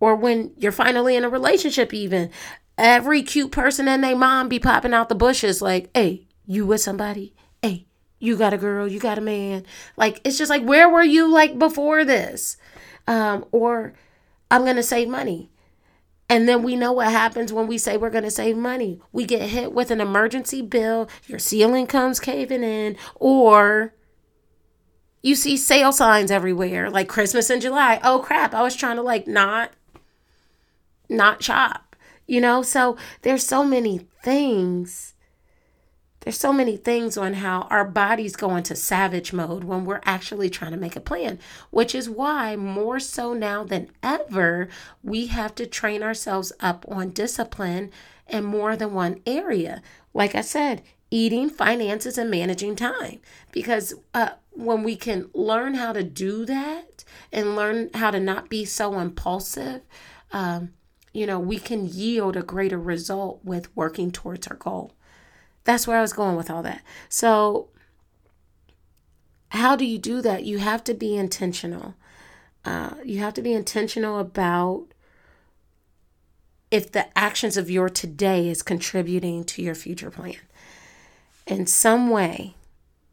Or 0.00 0.16
when 0.16 0.52
you're 0.56 0.72
finally 0.72 1.14
in 1.14 1.24
a 1.24 1.28
relationship 1.28 1.92
even, 1.92 2.30
every 2.78 3.22
cute 3.22 3.52
person 3.52 3.86
and 3.86 4.02
their 4.02 4.16
mom 4.16 4.48
be 4.48 4.58
popping 4.58 4.94
out 4.94 5.08
the 5.08 5.14
bushes 5.14 5.60
like, 5.62 5.90
"Hey, 5.94 6.26
you 6.46 6.66
with 6.66 6.80
somebody? 6.80 7.34
Hey, 7.60 7.86
you 8.18 8.36
got 8.36 8.54
a 8.54 8.58
girl, 8.58 8.88
you 8.88 8.98
got 8.98 9.18
a 9.18 9.20
man. 9.20 9.64
Like 9.96 10.20
it's 10.24 10.38
just 10.38 10.50
like 10.50 10.62
where 10.62 10.88
were 10.88 11.02
you 11.04 11.30
like 11.30 11.58
before 11.58 12.04
this? 12.04 12.56
Um, 13.06 13.44
or 13.52 13.94
I'm 14.52 14.64
gonna 14.64 14.82
save 14.82 15.08
money. 15.08 15.50
And 16.28 16.48
then 16.48 16.62
we 16.62 16.76
know 16.76 16.92
what 16.92 17.10
happens 17.10 17.52
when 17.52 17.66
we 17.66 17.76
say 17.76 17.98
we're 17.98 18.08
going 18.08 18.24
to 18.24 18.30
save 18.30 18.56
money. 18.56 19.02
We 19.12 19.26
get 19.26 19.50
hit 19.50 19.72
with 19.74 19.90
an 19.90 20.00
emergency 20.00 20.62
bill, 20.62 21.10
your 21.26 21.38
ceiling 21.38 21.86
comes 21.86 22.18
caving 22.18 22.64
in, 22.64 22.96
or 23.16 23.92
you 25.22 25.34
see 25.34 25.58
sale 25.58 25.92
signs 25.92 26.30
everywhere 26.30 26.88
like 26.88 27.06
Christmas 27.06 27.50
in 27.50 27.60
July. 27.60 28.00
Oh 28.02 28.20
crap, 28.20 28.54
I 28.54 28.62
was 28.62 28.74
trying 28.74 28.96
to 28.96 29.02
like 29.02 29.26
not 29.26 29.72
not 31.06 31.42
shop. 31.42 31.96
You 32.26 32.40
know, 32.40 32.62
so 32.62 32.96
there's 33.20 33.46
so 33.46 33.62
many 33.62 34.06
things 34.24 35.12
there's 36.22 36.38
so 36.38 36.52
many 36.52 36.76
things 36.76 37.16
on 37.16 37.34
how 37.34 37.62
our 37.62 37.84
bodies 37.84 38.36
go 38.36 38.54
into 38.56 38.76
savage 38.76 39.32
mode 39.32 39.64
when 39.64 39.84
we're 39.84 40.00
actually 40.04 40.48
trying 40.48 40.70
to 40.70 40.76
make 40.76 40.94
a 40.94 41.00
plan, 41.00 41.38
which 41.70 41.94
is 41.94 42.08
why 42.08 42.54
more 42.54 43.00
so 43.00 43.34
now 43.34 43.64
than 43.64 43.90
ever, 44.02 44.68
we 45.02 45.26
have 45.26 45.54
to 45.56 45.66
train 45.66 46.02
ourselves 46.02 46.52
up 46.60 46.84
on 46.88 47.10
discipline 47.10 47.90
in 48.28 48.44
more 48.44 48.76
than 48.76 48.94
one 48.94 49.20
area. 49.26 49.82
Like 50.14 50.36
I 50.36 50.42
said, 50.42 50.82
eating, 51.10 51.50
finances, 51.50 52.16
and 52.16 52.30
managing 52.30 52.76
time. 52.76 53.18
Because 53.50 53.92
uh, 54.14 54.30
when 54.50 54.84
we 54.84 54.94
can 54.94 55.28
learn 55.34 55.74
how 55.74 55.92
to 55.92 56.04
do 56.04 56.44
that 56.46 57.04
and 57.32 57.56
learn 57.56 57.90
how 57.94 58.12
to 58.12 58.20
not 58.20 58.48
be 58.48 58.64
so 58.64 58.98
impulsive, 59.00 59.82
um, 60.32 60.72
you 61.12 61.26
know, 61.26 61.40
we 61.40 61.58
can 61.58 61.86
yield 61.86 62.36
a 62.36 62.42
greater 62.42 62.78
result 62.78 63.40
with 63.44 63.74
working 63.76 64.12
towards 64.12 64.46
our 64.46 64.56
goal. 64.56 64.92
That's 65.64 65.86
where 65.86 65.98
I 65.98 66.02
was 66.02 66.12
going 66.12 66.36
with 66.36 66.50
all 66.50 66.62
that. 66.62 66.82
So, 67.08 67.68
how 69.50 69.76
do 69.76 69.84
you 69.84 69.98
do 69.98 70.22
that? 70.22 70.44
You 70.44 70.58
have 70.58 70.82
to 70.84 70.94
be 70.94 71.16
intentional. 71.16 71.94
Uh, 72.64 72.94
you 73.04 73.18
have 73.18 73.34
to 73.34 73.42
be 73.42 73.52
intentional 73.52 74.18
about 74.18 74.86
if 76.70 76.90
the 76.90 77.06
actions 77.16 77.56
of 77.56 77.70
your 77.70 77.88
today 77.88 78.48
is 78.48 78.62
contributing 78.62 79.44
to 79.44 79.62
your 79.62 79.74
future 79.74 80.10
plan 80.10 80.36
in 81.46 81.66
some 81.66 82.08
way 82.08 82.54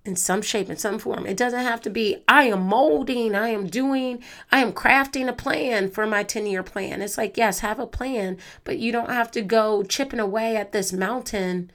in 0.05 0.15
some 0.15 0.41
shape 0.41 0.69
in 0.69 0.77
some 0.77 0.97
form 0.97 1.25
it 1.25 1.35
doesn't 1.35 1.65
have 1.65 1.81
to 1.81 1.89
be 1.89 2.23
i 2.27 2.43
am 2.43 2.61
molding 2.61 3.35
i 3.35 3.49
am 3.49 3.67
doing 3.67 4.23
i 4.51 4.59
am 4.59 4.71
crafting 4.71 5.27
a 5.27 5.33
plan 5.33 5.89
for 5.89 6.07
my 6.07 6.23
10 6.23 6.45
year 6.45 6.63
plan 6.63 7.01
it's 7.01 7.17
like 7.17 7.37
yes 7.37 7.59
have 7.59 7.79
a 7.79 7.85
plan 7.87 8.37
but 8.63 8.77
you 8.77 8.91
don't 8.91 9.09
have 9.09 9.29
to 9.29 9.41
go 9.41 9.83
chipping 9.83 10.19
away 10.19 10.55
at 10.55 10.71
this 10.71 10.93
mountain 10.93 11.69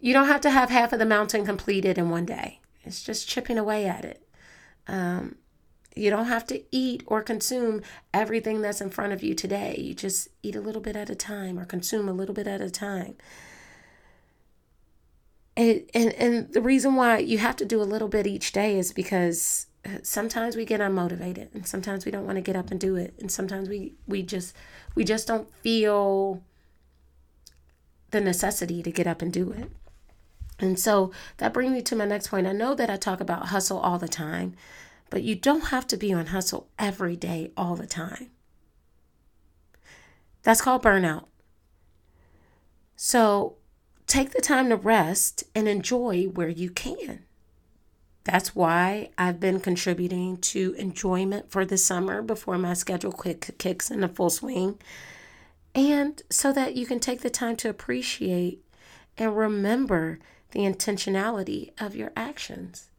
you 0.00 0.12
don't 0.12 0.26
have 0.26 0.40
to 0.40 0.50
have 0.50 0.70
half 0.70 0.92
of 0.92 0.98
the 0.98 1.06
mountain 1.06 1.44
completed 1.44 1.98
in 1.98 2.10
one 2.10 2.24
day 2.24 2.60
it's 2.84 3.02
just 3.02 3.28
chipping 3.28 3.58
away 3.58 3.86
at 3.86 4.04
it 4.04 4.26
um, 4.88 5.36
you 5.94 6.10
don't 6.10 6.26
have 6.26 6.46
to 6.46 6.62
eat 6.70 7.02
or 7.06 7.22
consume 7.22 7.82
everything 8.14 8.60
that's 8.60 8.80
in 8.80 8.90
front 8.90 9.12
of 9.12 9.22
you 9.22 9.34
today. 9.34 9.76
You 9.78 9.94
just 9.94 10.28
eat 10.42 10.56
a 10.56 10.60
little 10.60 10.80
bit 10.80 10.96
at 10.96 11.10
a 11.10 11.14
time 11.14 11.58
or 11.58 11.64
consume 11.64 12.08
a 12.08 12.12
little 12.12 12.34
bit 12.34 12.46
at 12.46 12.60
a 12.60 12.70
time. 12.70 13.16
And, 15.56 15.82
and, 15.92 16.12
and 16.14 16.52
the 16.52 16.62
reason 16.62 16.94
why 16.94 17.18
you 17.18 17.38
have 17.38 17.56
to 17.56 17.64
do 17.64 17.82
a 17.82 17.84
little 17.84 18.08
bit 18.08 18.26
each 18.26 18.52
day 18.52 18.78
is 18.78 18.92
because 18.92 19.66
uh, 19.84 19.98
sometimes 20.02 20.56
we 20.56 20.64
get 20.64 20.80
unmotivated 20.80 21.52
and 21.54 21.66
sometimes 21.66 22.04
we 22.04 22.12
don't 22.12 22.24
want 22.24 22.36
to 22.36 22.42
get 22.42 22.56
up 22.56 22.70
and 22.70 22.78
do 22.78 22.96
it 22.96 23.14
and 23.18 23.32
sometimes 23.32 23.66
we 23.66 23.94
we 24.06 24.22
just 24.22 24.54
we 24.94 25.04
just 25.04 25.26
don't 25.26 25.50
feel 25.54 26.42
the 28.10 28.20
necessity 28.20 28.82
to 28.82 28.92
get 28.92 29.06
up 29.06 29.22
and 29.22 29.32
do 29.32 29.50
it 29.52 29.70
and 30.60 30.78
so 30.78 31.10
that 31.38 31.52
brings 31.52 31.72
me 31.72 31.82
to 31.82 31.96
my 31.96 32.04
next 32.04 32.28
point 32.28 32.46
i 32.46 32.52
know 32.52 32.74
that 32.74 32.90
i 32.90 32.96
talk 32.96 33.20
about 33.20 33.46
hustle 33.46 33.78
all 33.78 33.98
the 33.98 34.08
time 34.08 34.54
but 35.10 35.24
you 35.24 35.34
don't 35.34 35.66
have 35.66 35.86
to 35.88 35.96
be 35.96 36.12
on 36.12 36.26
hustle 36.26 36.68
every 36.78 37.16
day, 37.16 37.50
all 37.56 37.74
the 37.74 37.86
time. 37.86 38.30
That's 40.42 40.62
called 40.62 40.82
burnout. 40.82 41.26
So 42.96 43.56
take 44.06 44.30
the 44.30 44.40
time 44.40 44.70
to 44.70 44.76
rest 44.76 45.44
and 45.54 45.68
enjoy 45.68 46.24
where 46.24 46.48
you 46.48 46.70
can. 46.70 47.24
That's 48.24 48.54
why 48.54 49.10
I've 49.18 49.40
been 49.40 49.60
contributing 49.60 50.36
to 50.38 50.74
enjoyment 50.78 51.50
for 51.50 51.64
the 51.64 51.76
summer 51.76 52.22
before 52.22 52.58
my 52.58 52.74
schedule 52.74 53.12
quick 53.12 53.58
kicks 53.58 53.90
into 53.90 54.08
full 54.08 54.30
swing. 54.30 54.78
And 55.74 56.22
so 56.30 56.52
that 56.52 56.76
you 56.76 56.86
can 56.86 57.00
take 57.00 57.22
the 57.22 57.30
time 57.30 57.56
to 57.56 57.68
appreciate 57.68 58.64
and 59.18 59.36
remember 59.36 60.20
the 60.50 60.60
intentionality 60.60 61.70
of 61.80 61.94
your 61.94 62.12
actions. 62.16 62.90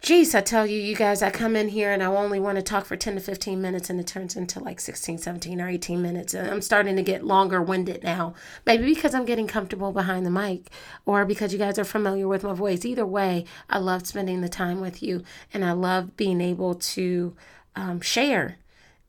Jeez, 0.00 0.34
I 0.34 0.40
tell 0.40 0.64
you, 0.64 0.80
you 0.80 0.96
guys, 0.96 1.22
I 1.22 1.30
come 1.30 1.54
in 1.54 1.68
here 1.68 1.90
and 1.92 2.02
I 2.02 2.06
only 2.06 2.40
want 2.40 2.56
to 2.56 2.62
talk 2.62 2.86
for 2.86 2.96
10 2.96 3.16
to 3.16 3.20
15 3.20 3.60
minutes 3.60 3.90
and 3.90 3.98
it 3.98 4.06
turns 4.06 4.36
into 4.36 4.58
like 4.58 4.80
16, 4.80 5.18
17, 5.18 5.60
or 5.60 5.68
18 5.68 6.00
minutes. 6.00 6.32
And 6.34 6.48
I'm 6.48 6.62
starting 6.62 6.96
to 6.96 7.02
get 7.02 7.26
longer 7.26 7.60
winded 7.60 8.04
now. 8.04 8.32
Maybe 8.64 8.86
because 8.86 9.12
I'm 9.12 9.26
getting 9.26 9.46
comfortable 9.46 9.92
behind 9.92 10.24
the 10.24 10.30
mic 10.30 10.70
or 11.04 11.26
because 11.26 11.52
you 11.52 11.58
guys 11.58 11.78
are 11.78 11.84
familiar 11.84 12.28
with 12.28 12.44
my 12.44 12.54
voice. 12.54 12.86
Either 12.86 13.04
way, 13.04 13.44
I 13.68 13.78
love 13.78 14.06
spending 14.06 14.40
the 14.40 14.48
time 14.48 14.80
with 14.80 15.02
you 15.02 15.24
and 15.52 15.64
I 15.64 15.72
love 15.72 16.16
being 16.16 16.40
able 16.40 16.76
to 16.76 17.34
um, 17.76 18.00
share 18.00 18.56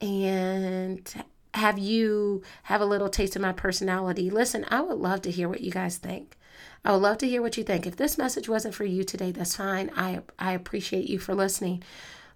and 0.01 1.23
have 1.53 1.79
you 1.79 2.43
have 2.63 2.81
a 2.81 2.85
little 2.85 3.09
taste 3.09 3.35
of 3.35 3.41
my 3.41 3.51
personality. 3.51 4.29
Listen, 4.29 4.65
I 4.69 4.81
would 4.81 4.97
love 4.97 5.21
to 5.23 5.31
hear 5.31 5.49
what 5.49 5.61
you 5.61 5.71
guys 5.71 5.97
think. 5.97 6.37
I 6.85 6.91
would 6.91 7.01
love 7.01 7.17
to 7.19 7.27
hear 7.27 7.41
what 7.41 7.57
you 7.57 7.63
think. 7.63 7.85
If 7.85 7.97
this 7.97 8.17
message 8.17 8.47
wasn't 8.47 8.75
for 8.75 8.85
you 8.85 9.03
today, 9.03 9.31
that's 9.31 9.55
fine. 9.55 9.91
I 9.95 10.21
I 10.37 10.53
appreciate 10.53 11.09
you 11.09 11.19
for 11.19 11.35
listening. 11.35 11.83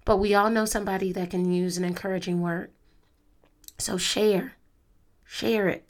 But 0.05 0.17
we 0.17 0.33
all 0.33 0.49
know 0.49 0.65
somebody 0.65 1.11
that 1.13 1.29
can 1.29 1.51
use 1.51 1.77
an 1.77 1.85
encouraging 1.85 2.41
word. 2.41 2.71
So 3.77 3.97
share. 3.97 4.55
Share 5.25 5.69
it. 5.69 5.89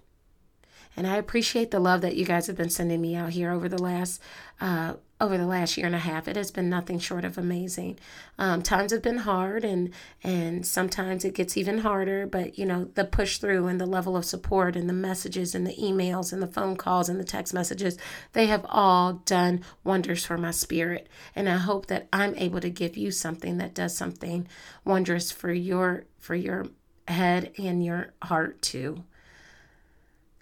And 0.95 1.07
I 1.07 1.17
appreciate 1.17 1.71
the 1.71 1.79
love 1.79 2.01
that 2.01 2.15
you 2.15 2.25
guys 2.25 2.45
have 2.47 2.55
been 2.55 2.69
sending 2.69 3.01
me 3.01 3.15
out 3.15 3.31
here 3.31 3.51
over 3.51 3.67
the 3.67 3.81
last 3.81 4.21
uh, 4.61 4.93
over 5.21 5.37
the 5.37 5.45
last 5.45 5.77
year 5.77 5.85
and 5.85 5.95
a 5.95 5.99
half. 5.99 6.27
It 6.27 6.35
has 6.35 6.51
been 6.51 6.69
nothing 6.69 6.99
short 6.99 7.23
of 7.23 7.37
amazing. 7.37 7.97
Um, 8.37 8.61
times 8.61 8.91
have 8.91 9.01
been 9.01 9.19
hard, 9.19 9.63
and 9.63 9.91
and 10.23 10.65
sometimes 10.65 11.23
it 11.23 11.33
gets 11.33 11.55
even 11.55 11.79
harder. 11.79 12.27
But 12.27 12.57
you 12.57 12.65
know, 12.65 12.85
the 12.95 13.05
push 13.05 13.37
through 13.37 13.67
and 13.67 13.79
the 13.79 13.85
level 13.85 14.17
of 14.17 14.25
support 14.25 14.75
and 14.75 14.89
the 14.89 14.93
messages 14.93 15.55
and 15.55 15.65
the 15.65 15.75
emails 15.75 16.33
and 16.33 16.41
the 16.41 16.47
phone 16.47 16.75
calls 16.75 17.09
and 17.09 17.19
the 17.19 17.23
text 17.23 17.53
messages, 17.53 17.97
they 18.33 18.47
have 18.47 18.65
all 18.69 19.13
done 19.25 19.61
wonders 19.83 20.25
for 20.25 20.37
my 20.37 20.51
spirit. 20.51 21.07
And 21.35 21.47
I 21.47 21.57
hope 21.57 21.87
that 21.87 22.07
I'm 22.11 22.35
able 22.35 22.59
to 22.59 22.69
give 22.69 22.97
you 22.97 23.11
something 23.11 23.57
that 23.57 23.73
does 23.73 23.95
something 23.95 24.47
wondrous 24.83 25.31
for 25.31 25.53
your 25.53 26.05
for 26.19 26.35
your 26.35 26.67
head 27.07 27.51
and 27.57 27.83
your 27.83 28.13
heart 28.21 28.61
too 28.61 29.03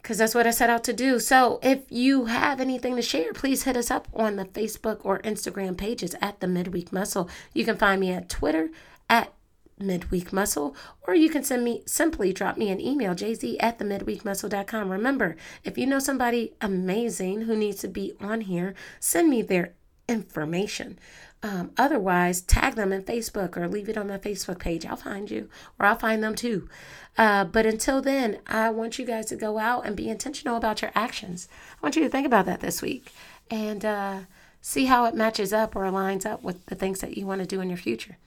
because 0.02 0.18
that's 0.18 0.36
what 0.36 0.48
I 0.48 0.52
set 0.52 0.70
out 0.70 0.84
to 0.86 0.94
do. 0.94 1.20
So 1.20 1.60
if 1.62 1.84
you 1.90 2.26
have 2.26 2.60
anything 2.60 2.96
to 2.96 3.02
share, 3.02 3.34
please 3.34 3.64
hit 3.64 3.78
us 3.78 3.92
up 3.92 4.08
on 4.14 4.36
the 4.36 4.46
Facebook 4.46 5.00
or 5.04 5.20
Instagram 5.20 5.78
pages 5.78 6.16
at 6.22 6.40
the 6.40 6.48
Midweek 6.48 6.92
Muscle. 6.92 7.30
You 7.54 7.66
can 7.66 7.78
find 7.78 8.02
me 8.02 8.12
at 8.12 8.30
Twitter 8.30 8.70
at 9.10 9.34
midweek 9.80 10.32
muscle 10.32 10.76
or 11.08 11.16
you 11.16 11.30
can 11.30 11.44
send 11.44 11.64
me 11.64 11.82
simply 11.86 12.32
drop 12.32 12.56
me 12.56 12.70
an 12.70 12.80
email 12.80 13.16
jz 13.16 13.56
at 13.60 13.80
the 13.80 13.86
midweekmuscle.com 13.86 14.90
remember 14.90 15.36
if 15.64 15.76
you 15.76 15.88
know 15.88 15.98
somebody 15.98 16.54
amazing 16.62 17.42
who 17.42 17.56
needs 17.56 17.80
to 17.80 17.88
be 17.88 18.14
on 18.20 18.42
here 18.42 18.76
send 19.00 19.28
me 19.28 19.42
their 19.42 19.74
information 20.08 21.00
um, 21.44 21.72
otherwise, 21.78 22.42
tag 22.42 22.76
them 22.76 22.94
in 22.94 23.04
Facebook 23.04 23.58
or 23.58 23.68
leave 23.68 23.90
it 23.90 23.98
on 23.98 24.08
my 24.08 24.18
Facebook 24.18 24.60
page. 24.60 24.86
I'll 24.86 24.96
find 24.96 25.30
you 25.30 25.50
or 25.80 25.88
I'll 25.88 25.98
find 25.98 26.24
them 26.24 26.36
too. 26.36 26.70
Uh, 27.18 27.46
but 27.46 27.66
until 27.66 28.02
then, 28.02 28.40
I 28.48 28.70
want 28.70 29.00
you 29.00 29.06
guys 29.06 29.26
to 29.28 29.36
go 29.36 29.58
out 29.58 29.86
and 29.86 29.96
be 29.96 30.08
intentional 30.08 30.56
about 30.56 30.82
your 30.82 30.92
actions. 30.94 31.48
I 31.74 31.86
want 31.86 31.96
you 31.96 32.04
to 32.04 32.10
think 32.10 32.28
about 32.28 32.46
that 32.46 32.60
this 32.60 32.82
week 32.82 33.12
and 33.50 33.84
uh, 33.84 34.20
see 34.62 34.86
how 34.86 35.06
it 35.06 35.16
matches 35.16 35.52
up 35.52 35.76
or 35.76 35.82
aligns 35.82 36.26
up 36.26 36.44
with 36.44 36.66
the 36.68 36.76
things 36.76 37.00
that 37.02 37.18
you 37.18 37.26
want 37.26 37.42
to 37.42 37.48
do 37.48 37.60
in 37.60 37.70
your 37.70 37.78
future. 37.78 38.18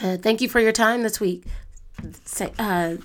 Uh, 0.00 0.16
thank 0.16 0.40
you 0.40 0.48
for 0.48 0.60
your 0.60 0.72
time 0.72 1.02
this 1.02 1.20
week. 1.20 1.44
Uh, 2.58 2.96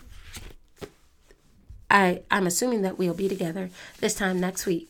I, 1.90 2.22
I'm 2.30 2.48
assuming 2.48 2.82
that 2.84 2.98
we'll 2.98 3.14
be 3.14 3.28
together 3.28 3.70
this 4.00 4.14
time 4.14 4.40
next 4.40 4.66
week. 4.66 4.90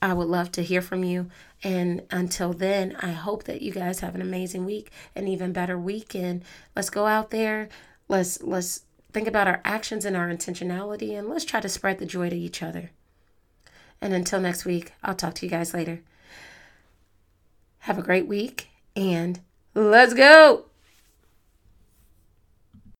I 0.00 0.12
would 0.12 0.28
love 0.28 0.52
to 0.52 0.62
hear 0.62 0.80
from 0.80 1.02
you. 1.04 1.28
And 1.62 2.02
until 2.10 2.52
then, 2.52 2.96
I 3.00 3.10
hope 3.10 3.44
that 3.44 3.62
you 3.62 3.72
guys 3.72 4.00
have 4.00 4.14
an 4.14 4.22
amazing 4.22 4.64
week, 4.64 4.92
an 5.16 5.26
even 5.26 5.52
better 5.52 5.78
weekend. 5.78 6.44
Let's 6.76 6.90
go 6.90 7.06
out 7.06 7.30
there. 7.30 7.68
Let's 8.08 8.40
let's 8.42 8.82
think 9.12 9.26
about 9.26 9.48
our 9.48 9.60
actions 9.64 10.04
and 10.04 10.16
our 10.16 10.28
intentionality 10.28 11.18
and 11.18 11.28
let's 11.28 11.44
try 11.44 11.60
to 11.60 11.68
spread 11.68 11.98
the 11.98 12.06
joy 12.06 12.30
to 12.30 12.36
each 12.36 12.62
other. 12.62 12.90
And 14.00 14.14
until 14.14 14.40
next 14.40 14.64
week, 14.64 14.92
I'll 15.02 15.14
talk 15.14 15.34
to 15.34 15.46
you 15.46 15.50
guys 15.50 15.74
later. 15.74 16.02
Have 17.80 17.98
a 17.98 18.02
great 18.02 18.28
week 18.28 18.68
and 18.94 19.40
let's 19.74 20.14
go. 20.14 20.67